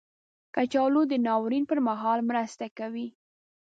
کچالو 0.55 1.01
د 1.11 1.13
ناورین 1.25 1.63
پر 1.69 1.79
مهال 1.87 2.19
مرسته 2.29 2.65
کوي 2.77 3.07